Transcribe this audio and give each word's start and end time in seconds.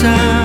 time. 0.00 0.39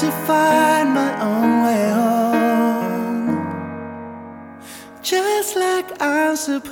to 0.00 0.10
find 0.26 0.94
my 0.94 1.12
own 1.20 1.62
way 1.64 1.90
home. 1.90 3.36
Just 5.02 5.56
like 5.56 5.84
I'm 6.00 6.36
supposed 6.36 6.70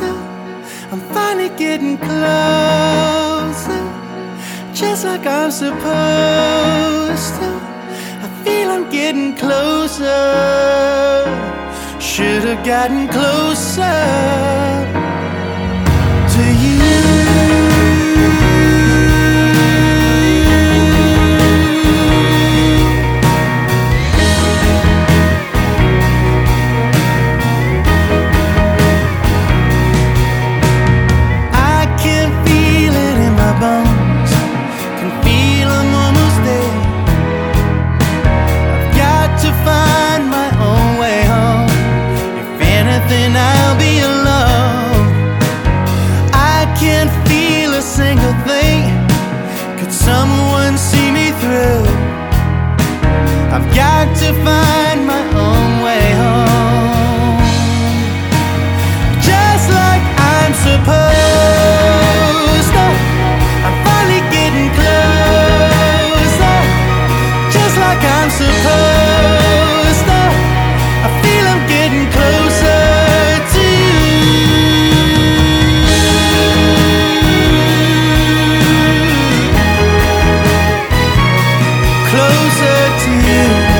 to, 0.00 0.10
I'm 0.90 1.00
finally 1.14 1.50
getting 1.50 1.96
closer. 1.98 3.84
Just 4.74 5.04
like 5.04 5.26
I'm 5.26 5.52
supposed 5.52 7.34
to, 7.38 7.48
I 8.24 8.28
feel 8.42 8.70
I'm 8.70 8.90
getting 8.90 9.36
closer. 9.36 10.04
Should 12.00 12.42
have 12.50 12.66
gotten 12.66 13.06
closer. 13.06 14.77
Closer 82.18 82.98
to 82.98 83.10
you. 83.28 83.77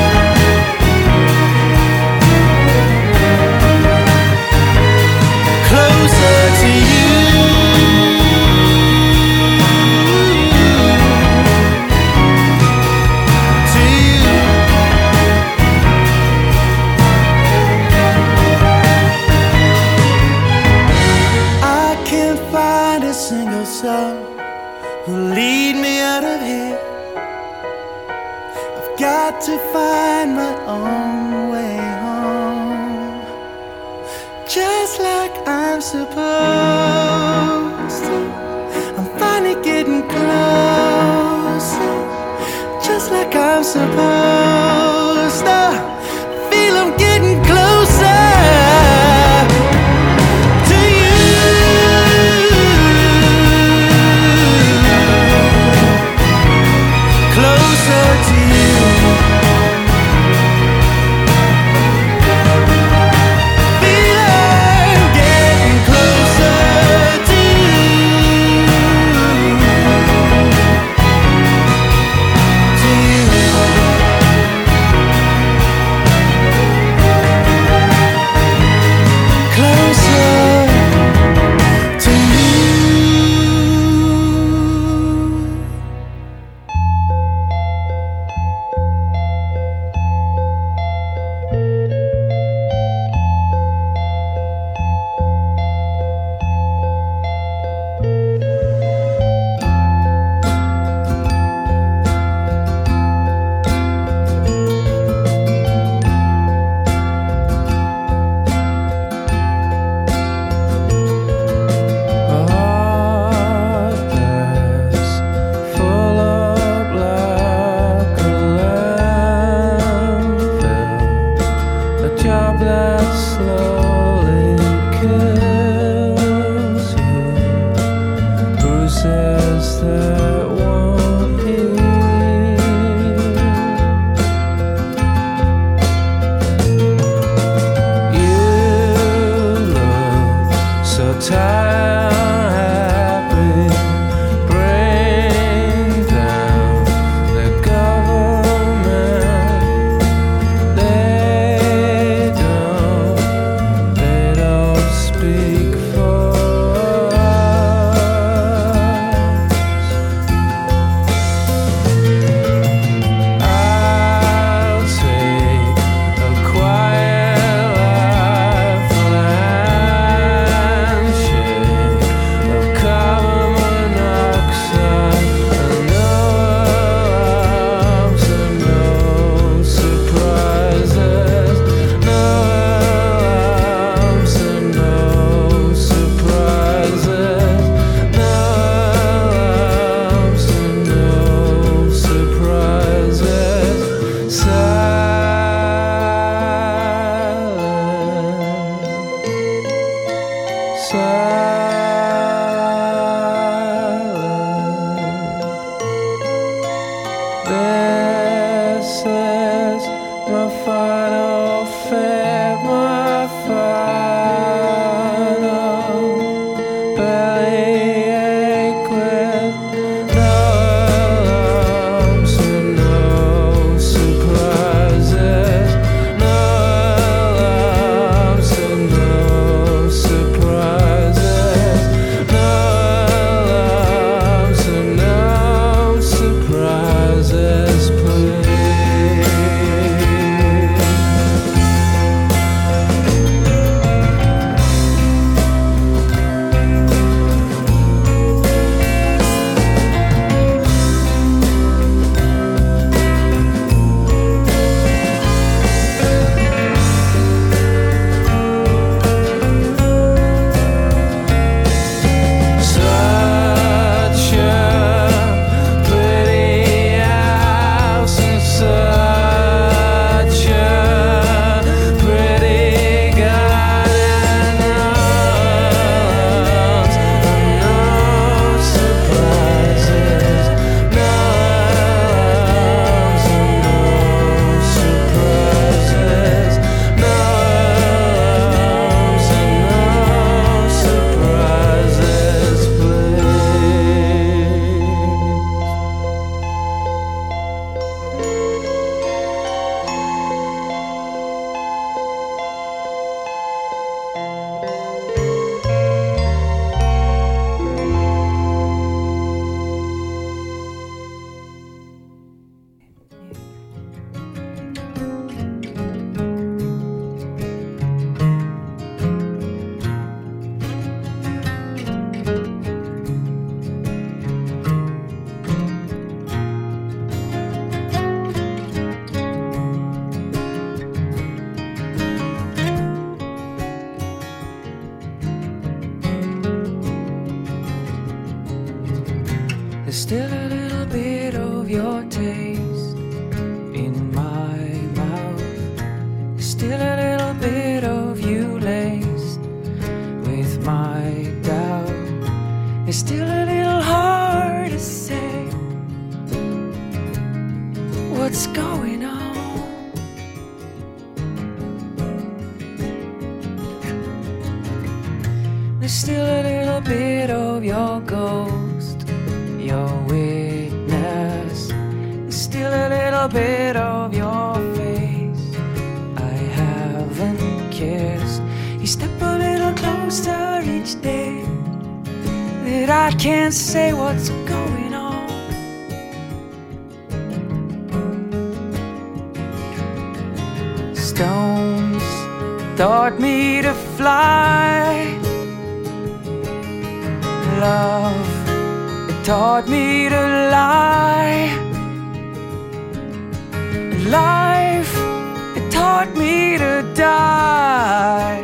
To 406.57 406.83
die. 406.95 408.43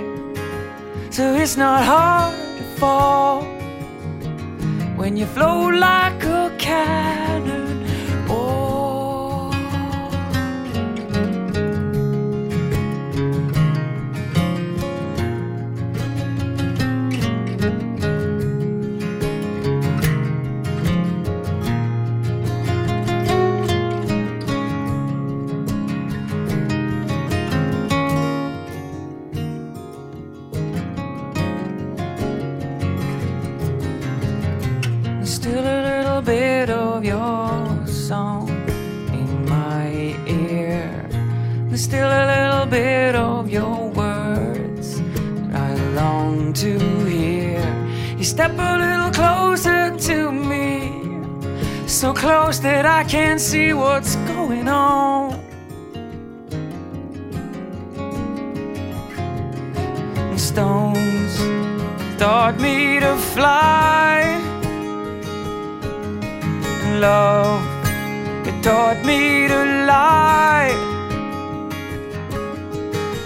So 1.09 1.33
it's 1.35 1.57
not 1.57 1.83
hard 1.83 2.35
to 2.57 2.63
fall 2.79 3.43
when 4.95 5.17
you 5.17 5.25
flow 5.25 5.69
like 5.69 6.23
a 6.23 6.53
cannon. 6.57 7.54
Step 48.35 48.51
a 48.59 48.77
little 48.77 49.11
closer 49.11 49.95
to 49.97 50.29
me, 50.29 50.91
so 51.87 52.11
close 52.13 52.59
that 52.59 52.85
I 52.85 53.05
can't 53.05 53.39
see 53.39 53.71
what's 53.71 54.17
going 54.33 54.67
on. 54.67 55.39
And 60.29 60.37
stones 60.37 61.37
taught 62.19 62.57
me 62.59 62.99
to 62.99 63.15
fly 63.33 64.37
love. 66.99 67.63
It 68.45 68.61
taught 68.61 69.01
me 69.05 69.47
to 69.47 69.59
lie. 69.91 70.73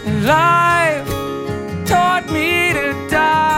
And 0.05 0.17
life 0.23 1.07
taught 1.87 2.25
me 2.31 2.73
to 2.73 3.09
die. 3.09 3.48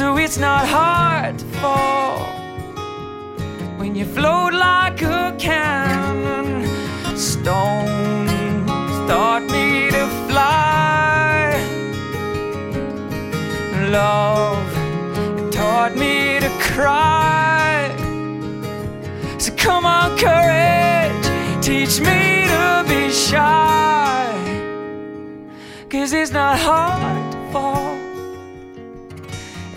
So 0.00 0.16
it's 0.16 0.38
not 0.38 0.66
hard 0.66 1.38
to 1.40 1.44
fall 1.60 2.24
when 3.76 3.94
you 3.94 4.06
float 4.06 4.54
like 4.54 5.02
a 5.02 5.36
cannon. 5.38 6.64
Stones 7.18 8.30
taught 9.06 9.44
me 9.52 9.90
to 9.90 10.06
fly. 10.26 11.52
Love 13.90 14.72
taught 15.52 15.94
me 15.94 16.40
to 16.40 16.48
cry. 16.72 17.94
So 19.36 19.52
come 19.54 19.84
on, 19.84 20.16
courage, 20.16 21.26
teach 21.60 22.00
me 22.00 22.48
to 22.48 22.86
be 22.88 23.10
shy. 23.10 24.32
Cause 25.90 26.14
it's 26.14 26.32
not 26.32 26.58
hard. 26.58 27.09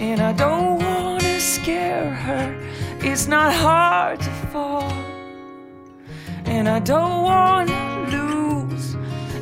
And 0.06 0.20
I 0.22 0.34
don't 0.34 0.84
wanna 0.84 1.40
scare 1.40 2.10
her. 2.10 2.46
It's 3.00 3.26
not 3.26 3.54
hard 3.54 4.20
to 4.20 4.32
fall. 4.52 4.92
And 6.44 6.68
I 6.68 6.80
don't 6.80 7.24
wanna 7.24 8.10
lose. 8.12 8.98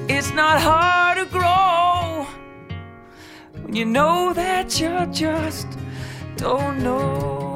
It's 0.08 0.32
not 0.34 0.62
hard 0.62 1.18
to 1.18 1.26
grow. 1.26 2.28
When 3.64 3.76
you 3.76 3.86
know 3.86 4.34
that 4.34 4.80
you 4.80 5.08
just 5.12 5.68
don't 6.38 6.84
know. 6.84 7.51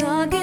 Love's 0.00 0.41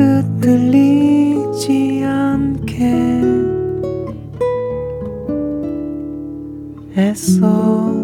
흔들리지 0.00 2.02
않게 2.06 3.20
애써 6.96 7.94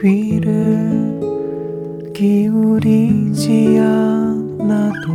귀를 0.00 1.20
기울이지 2.14 3.80
않아도 3.80 5.12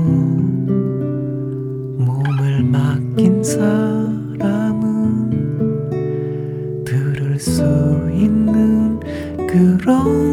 몸을 1.98 2.64
맡긴 2.70 3.42
사람은 3.42 4.84
들을 6.84 7.40
수 7.40 7.62
있는 8.14 9.00
그런 9.48 10.29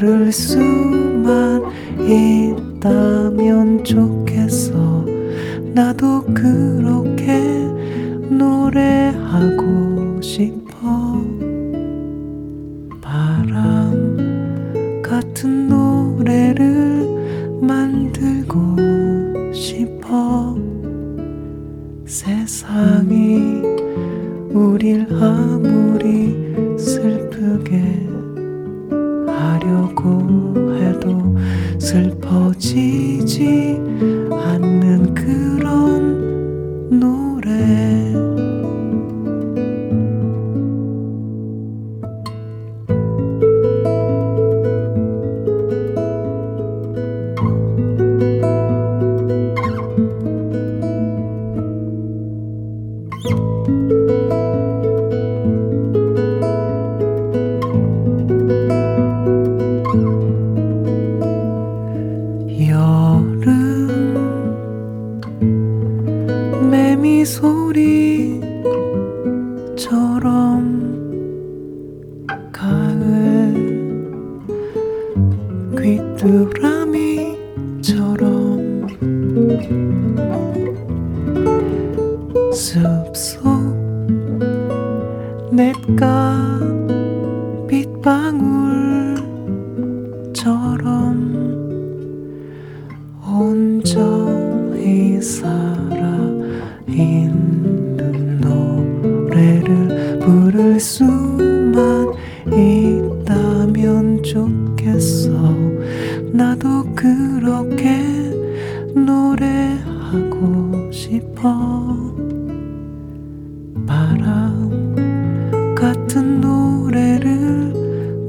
부를 0.00 0.32
수만 0.32 1.62
있다면 2.00 3.84
좋겠어. 3.84 5.04
나도 5.74 6.24
그렇게 6.32 7.38
노래 8.30 9.09
수만 100.80 102.14
있다면 102.46 104.22
좋겠어. 104.22 105.30
나도 106.32 106.84
그렇게 106.94 108.02
노래하고 108.94 110.90
싶어. 110.90 112.10
바람 113.86 114.94
같은 115.76 116.40
노래를 116.40 117.74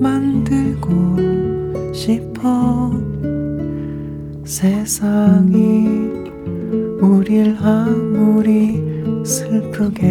만들고 0.02 1.94
싶어. 1.94 2.92
세상이 4.44 5.88
우릴 7.02 7.56
아무리 7.62 8.84
슬프게 9.24 10.11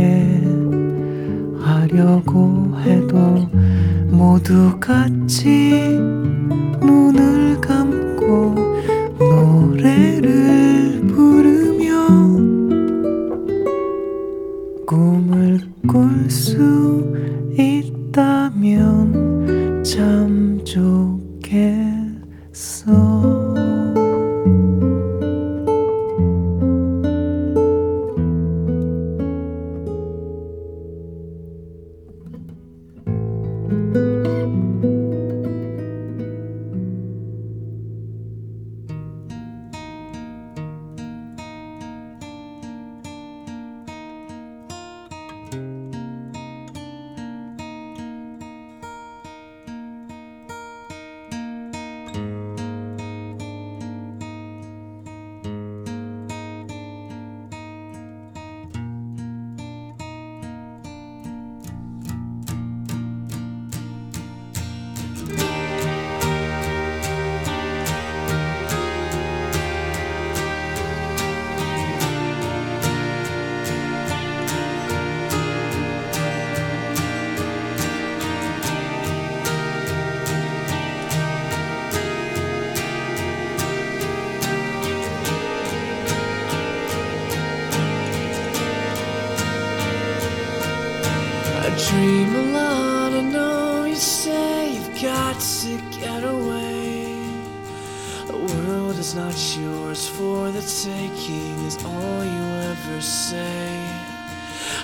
taking, 100.85 101.59
is 101.67 101.77
all 101.85 102.25
you 102.25 102.45
ever 102.71 103.01
say. 103.03 103.85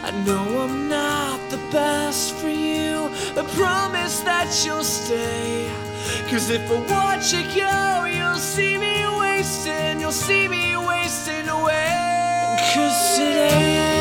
I 0.02 0.10
know 0.26 0.60
I'm 0.60 0.88
not 0.88 1.40
the 1.48 1.56
best 1.72 2.34
for 2.34 2.48
you, 2.48 3.10
but 3.34 3.46
promise 3.48 4.20
that 4.20 4.62
you'll 4.64 4.84
stay. 4.84 5.70
Cause 6.28 6.50
if 6.50 6.70
I 6.70 6.80
watch 6.90 7.32
you 7.32 7.44
go, 7.54 8.04
you'll 8.04 8.36
see 8.36 8.76
me 8.76 9.06
wasting, 9.18 9.98
you'll 10.00 10.12
see 10.12 10.48
me 10.48 10.76
wasting 10.76 11.48
away. 11.48 12.58
Cause 12.74 13.16
today, 13.16 13.95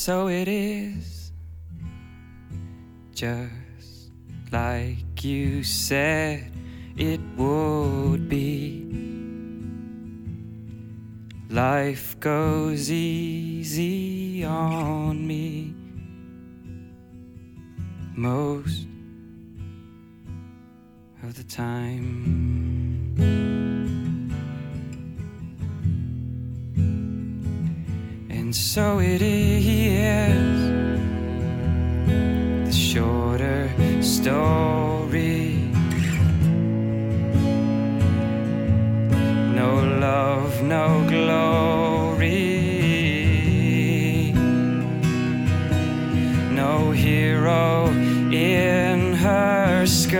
so 0.00 0.28
it 0.28 0.48
is, 0.48 1.30
just 3.12 4.10
like 4.50 5.22
you 5.22 5.62
said 5.62 6.50
it 6.96 7.20
would 7.36 8.26
be. 8.26 8.86
Life 11.50 12.18
goes 12.18 12.90
easy 12.90 14.42
on 14.42 15.26
me 15.26 15.74
most 18.16 18.86
of 21.22 21.36
the 21.36 21.44
time. 21.44 22.40
And 28.50 28.56
so 28.56 28.98
it 28.98 29.22
is 29.22 30.34
the 32.66 32.72
shorter 32.72 33.70
story. 34.02 35.54
No 39.54 39.74
love, 40.00 40.64
no 40.64 41.06
glory. 41.08 42.32
No 46.50 46.90
hero 46.90 47.86
in 48.32 49.12
her 49.12 49.86
sky. 49.86 50.18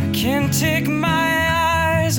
I 0.00 0.10
can't 0.14 0.50
take 0.50 0.88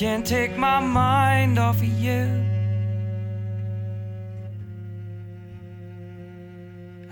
can't 0.00 0.26
take 0.26 0.56
my 0.56 0.80
mind 0.80 1.58
off 1.58 1.76
of 1.76 1.84
you. 1.84 2.24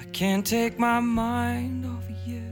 I 0.01 0.05
can't 0.05 0.47
take 0.47 0.79
my 0.79 0.99
mind 0.99 1.85
off 1.85 2.09
of 2.09 2.17
you. 2.27 2.43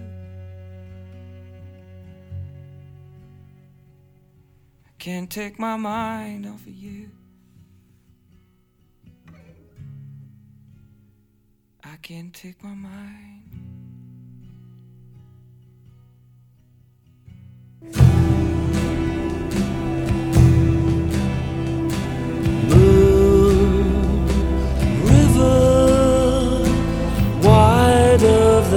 I 4.85 4.91
can't 4.99 5.31
take 5.31 5.59
my 5.59 5.79
mind 5.79 6.45
off 6.45 6.67
of 6.67 6.69
you. 6.69 7.09
I 11.83 11.97
can't 12.03 12.35
take 12.35 12.63
my 12.63 12.75
mind. 12.75 13.47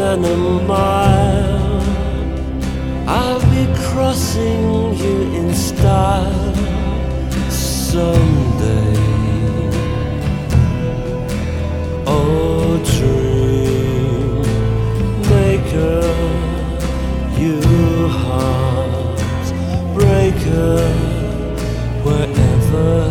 than 0.09 0.25
a 0.25 0.37
mile. 0.65 1.81
I'll 3.07 3.45
be 3.53 3.65
crossing 3.89 4.93
you 4.95 5.17
in 5.39 5.53
style 5.53 6.55
someday. 7.49 8.95
Oh, 12.07 12.81
dream 12.95 14.41
maker, 15.29 16.01
you 17.41 17.61
heart 18.07 19.19
breaker, 19.93 20.79
wherever. 22.03 23.08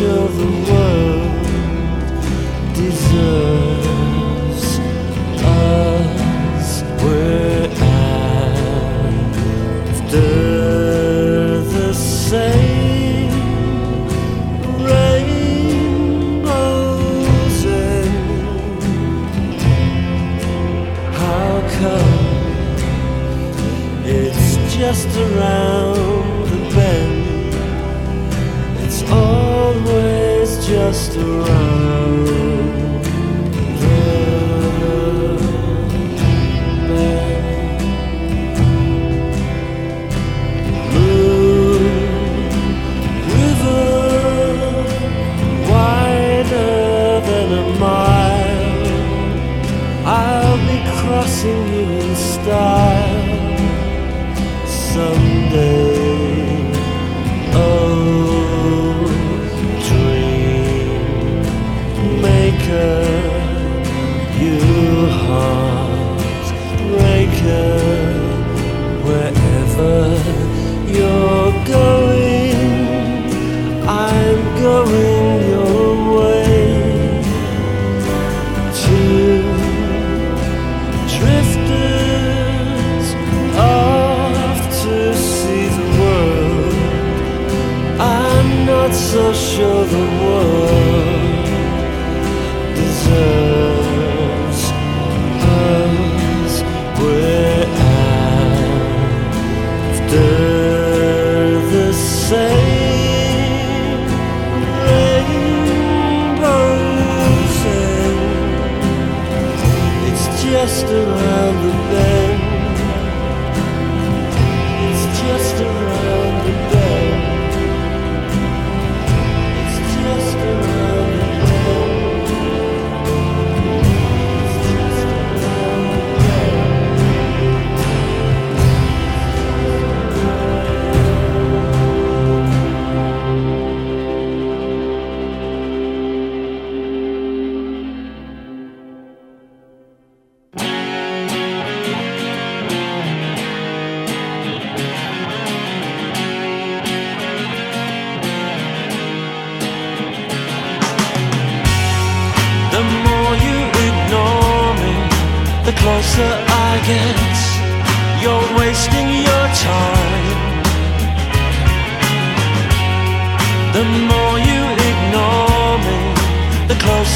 special 0.00 0.29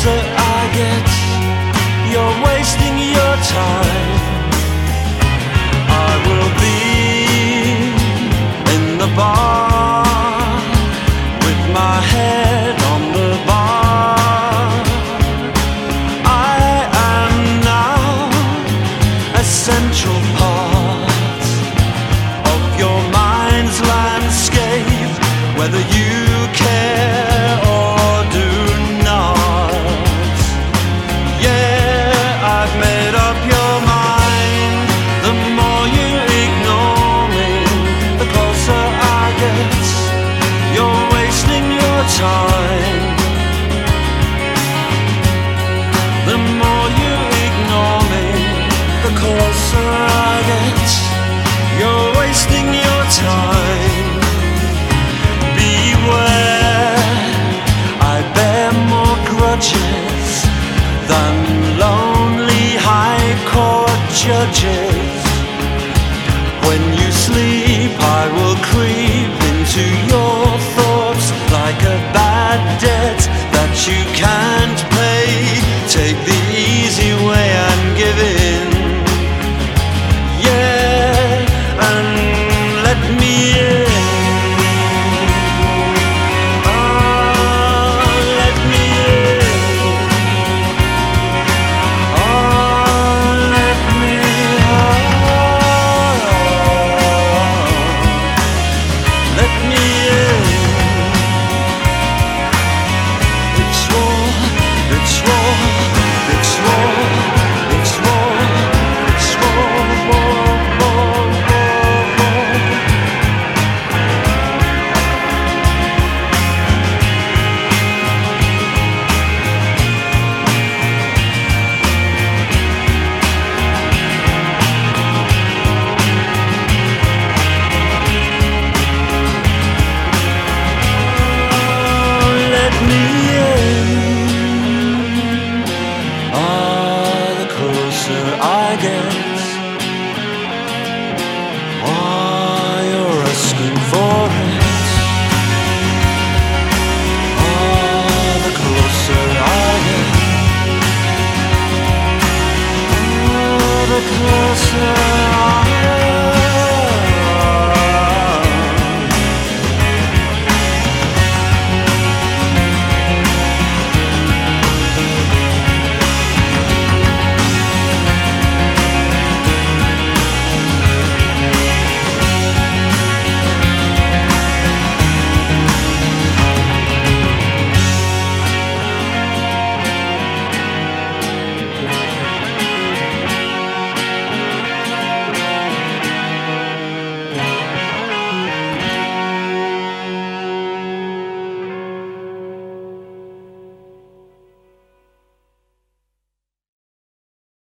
the 0.05 0.34